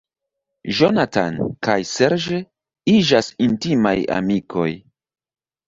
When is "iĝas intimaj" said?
2.95-3.95